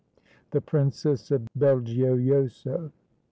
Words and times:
THE 0.49 0.61
PRINCESS 0.61 1.29
OF 1.29 1.47
BELGIOJOSO. 1.59 2.91